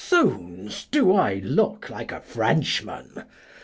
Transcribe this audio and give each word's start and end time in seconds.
zoones, 0.09 0.87
do 0.89 1.13
I 1.15 1.35
look 1.43 1.87
like 1.91 2.11
a 2.11 2.21
Frenchman 2.21 3.23